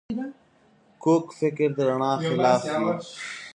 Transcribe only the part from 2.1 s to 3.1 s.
خلاف وي